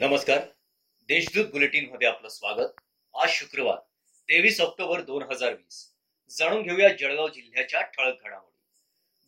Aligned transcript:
नमस्कार. 0.00 0.38
देशदूत 1.08 1.46
बुलेटिनमध्ये 1.50 2.08
आपलं 2.08 2.28
स्वागत. 2.28 2.74
आज 3.14 3.28
शुक्रवार 3.28 3.78
तेवीस 4.28 4.60
ऑक्टोबर 4.60 5.00
दोन 5.00 5.22
हजार 5.22 5.52
वीस. 5.52 5.78
जाणून 6.30 6.62
घेऊया 6.62 6.88
जळगाव 6.88 7.28
जिल्ह्याच्या 7.28 7.80
ठळक 7.80 8.22
घडामोडी. 8.24 8.60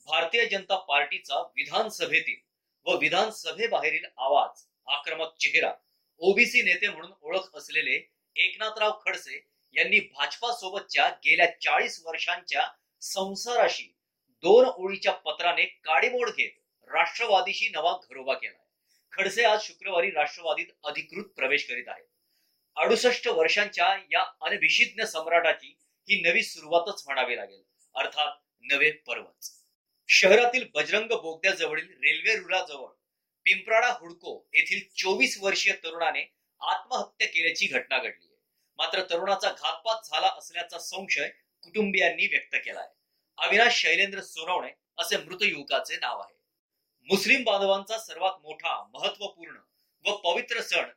भारतीय 0.08 0.44
जनता 0.46 0.76
पार्टीचा 0.88 1.40
विधानसभेतील 1.56 2.38
व 2.86 2.96
विधानसभेबाहेरील 2.98 4.04
आवाज 4.18 4.64
आक्रमक 4.86 5.34
चेहरा 5.40 5.72
ओबीसी 6.20 6.62
नेते 6.62 6.88
म्हणून 6.88 7.12
ओळख 7.22 7.56
असलेले 7.56 8.00
एकनाथराव 8.36 8.92
खडसे 9.04 9.44
यांनी 9.74 10.00
भाजपा 10.00 10.52
सोबतच्या 10.52 11.08
गेल्या 11.26 11.50
चाळीस 11.60 12.02
वर्षांच्या 12.06 12.66
संसाराशी 13.02 13.92
दोन 14.44 14.66
ओळीच्या 14.66 15.12
पत्राने 15.12 15.64
काडीमोड 15.84 16.30
घेत 16.30 16.50
राष्ट्रवादीशी 16.90 17.68
नवा 17.68 17.98
घरोबा 18.10 18.34
केलाय. 18.34 18.69
खडसे 19.20 19.44
आज 19.44 19.60
शुक्रवारी 19.62 20.10
राष्ट्रवादीत 20.10 20.66
अधिकृत 20.84 21.24
प्रवेश 21.36 21.64
करीत 21.68 21.88
आहेत. 21.88 22.04
अडुसष्ट 22.76 23.26
वर्षांच्या 23.28 23.88
या 24.12 24.20
अनभिषिज्ञ 24.40 25.02
सम्राटाची 25.04 25.74
ही 26.08 26.20
नवी 26.20 26.42
सुरुवातच 26.42 27.02
म्हणावी 27.06 27.36
लागेल. 27.36 27.62
अर्थात 27.94 28.36
नवे 28.62 28.90
पर्वच 28.90 29.50
शहरातील 30.08 30.64
बजरंग 30.74 31.12
बोगद्याजवळील 31.22 31.88
रेल्वे 31.88 32.36
रुळाजवळ 32.36 32.88
पिंपराडा 33.44 33.92
हुडको 33.92 34.48
येथील 34.54 34.88
चोवीस 34.96 35.38
वर्षीय 35.40 35.72
तरुणाने 35.84 36.22
आत्महत्या 36.60 37.28
केल्याची 37.28 37.66
घटना 37.66 37.98
घडली 37.98 38.26
आहे. 38.26 38.42
मात्र 38.78 39.02
तरुणाचा 39.10 39.50
घातपात 39.50 40.08
झाला 40.08 40.34
असल्याचा 40.38 40.78
संशय 40.78 41.28
कुटुंबियांनी 41.62 42.26
व्यक्त 42.26 42.56
केला 42.64 42.80
आहे 42.80 42.98
अविनाश 43.38 43.80
शैलेंद्र 43.82 44.20
सोनवणे 44.20 44.72
असे 44.98 45.16
मृत 45.16 45.42
युवकाचे 45.42 45.96
नाव 45.96 46.20
आहे. 46.20 46.39
मुस्लिम 47.10 47.42
बांधवांचा 47.44 47.96
सर्वात 47.98 48.32
मोठा 48.42 48.72
महत्त्वपूर्ण 48.92 49.56
व 50.04 50.14
पवित्र 50.16 50.60
सण 50.62 50.90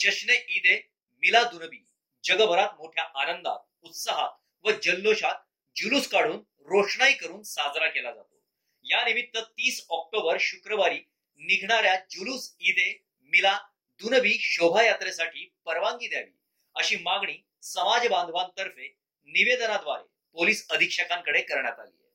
जश्न 0.00 0.34
ईद 0.48 0.66
ए 0.66 0.76
मिलादुनबी. 1.22 1.82
जगभरात 2.24 2.76
मोठ्या 2.78 3.04
आनंदात 3.22 3.58
उत्साहात 3.82 4.36
व 4.64 4.70
जल्लोषात 4.82 5.34
जुलूस 5.76 6.06
काढून 6.08 6.36
रोषणाई 6.68 7.12
करून 7.12 7.42
साजरा 7.42 7.88
केला 7.88 8.10
जातो. 8.10 8.40
या 8.84 9.04
निमित्त 9.04 9.38
तीस 9.38 9.84
ऑक्टोबर 9.90 10.36
शुक्रवारी 10.40 11.00
निघणाऱ्या 11.40 11.96
जुलूस 12.10 12.54
ईद 12.60 12.78
ए 12.78 12.92
मिला 13.32 13.58
दुनबी 14.00 14.36
शोभायात्रेसाठी 14.40 15.50
परवानगी 15.66 16.08
द्यावी 16.08 16.36
अशी 16.76 16.96
मागणी 17.02 17.38
समाज 17.62 18.06
बांधवांतर्फे 18.08 18.94
निवेदनाद्वारे 19.28 20.04
पोलीस 20.36 20.66
अधीक्षकांकडे 20.70 21.42
करण्यात 21.42 21.80
आली 21.80 21.96
आहे. 22.00 22.05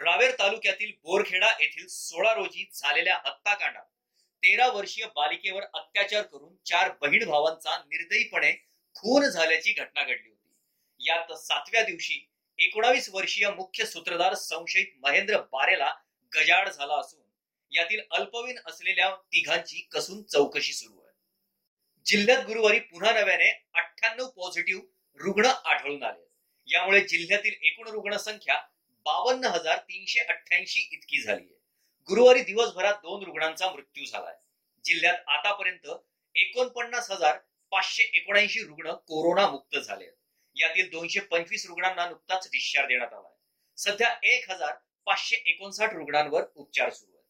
रावेर 0.00 0.30
तालुक्यातील 0.30 0.90
बोरखेडा 1.02 1.46
येथील 1.60 1.86
सोळा 1.86 2.32
रोजी 2.34 2.68
झालेल्या 2.74 3.16
हत्याकांडात 3.24 3.84
तेरा 4.42 4.66
वर्षीय 4.68 5.06
बालिकेवर 5.06 5.62
अत्याचार 5.74 6.22
करून 6.22 6.54
चार 6.66 6.90
बहीण 7.00 7.24
भावांचा 7.24 7.76
निर्दयीपणे 7.78 8.52
खून 8.96 9.24
झाल्याची 9.24 9.72
घटना 9.72 10.02
घडली 10.02 10.28
होती. 10.28 10.48
यात 11.00 11.32
सातव्या 11.32 11.82
दिवशी 11.82 12.20
एकोणावीस 12.58 13.08
वर्षीय 13.12 13.48
मुख्य 13.50 13.84
सूत्रधार 13.84 14.34
संशयित 14.34 14.86
महेंद्र 14.98 15.40
बारेला 15.52 15.92
गजाड 16.32 16.68
झाला 16.68 16.94
असून 16.94 17.20
यातील 17.72 18.00
अल्पवयीन 18.10 18.58
असलेल्या 18.66 19.14
तिघांची 19.32 19.80
कसून 19.92 20.22
चौकशी 20.22 20.72
सुरू 20.72 21.00
आहे. 21.00 21.14
जिल्ह्यात 22.06 22.44
गुरुवारी 22.46 22.78
पुन्हा 22.78 23.12
नव्याने 23.12 23.50
अठ्ठ्याण्णव 23.74 24.28
पॉझिटिव्ह 24.36 24.82
रुग्ण 25.20 25.46
आढळून 25.46 26.02
आले 26.02 26.26
यामुळे 26.68 27.00
जिल्ह्यातील 27.00 27.54
एकूण 27.62 27.88
रुग्णसंख्या 27.88 28.60
बावन्न 29.08 29.44
हजार 29.44 29.78
तीनशे 29.78 30.20
अठ्ठ्याऐंशी 30.20 30.80
इतकी 30.92 31.20
झाली 31.20 31.44
आहे. 31.44 31.58
गुरुवारी 32.08 32.42
दिवसभरात 32.42 32.94
दोन 32.94 33.24
रुग्णांचा 33.24 33.70
मृत्यू 33.70 34.04
झालाय. 34.04 34.34
जिल्ह्यात 34.84 35.16
आतापर्यंत 35.26 35.88
एकोणपन्नास 36.34 37.10
हजार 37.10 37.38
पाचशे 37.70 38.02
एकोणऐंशी 38.02 38.60
रुग्ण 38.60 38.92
कोरोना 38.92 39.46
मुक्त 39.48 39.78
झाले 39.78 40.04
आहेत. 40.04 40.16
यातील 40.56 40.90
दोनशे 40.90 41.20
पंचवीस 41.20 41.66
रुग्णांना 41.66 42.08
नुकताच 42.08 42.48
डिस्चार्ज 42.52 42.88
देण्यात 42.88 43.12
आलाय 43.12 43.32
सध्या 43.76 44.18
एक 44.22 44.50
हजार 44.50 44.74
पाचशे 45.06 45.36
एकोणसाठ 45.36 45.94
रुग्णांवर 45.94 46.42
उपचार 46.54 46.90
सुरू 46.90 47.16
आहेत. 47.16 47.26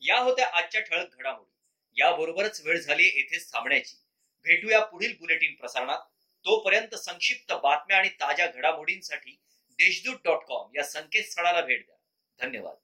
या 0.00 0.18
होत्या 0.18 0.46
आजच्या 0.46 0.80
ठळक 0.80 1.14
घडामोडी. 1.14 1.52
याबरोबरच 2.00 2.60
वेळ 2.60 2.80
झाली 2.80 3.04
येथेच 3.04 3.52
थांबण्याची. 3.52 3.96
भेटूया 4.42 4.84
पुढील 4.84 5.16
बुलेटिन 5.20 5.54
प्रसारणात. 5.54 5.98
तोपर्यंत 6.44 6.94
संक्षिप्त 6.94 7.52
बातम्या 7.52 7.98
आणि 7.98 8.08
ताज्या 8.08 8.46
घडामोडींसाठी 8.46 9.40
देशदूत 9.78 10.16
डॉट 10.24 10.44
कॉम 10.46 10.70
या 10.76 10.84
संकेतस्थळाला 10.84 11.60
भेट 11.60 11.86
द्या. 11.86 11.96
धन्यवाद. 12.46 12.76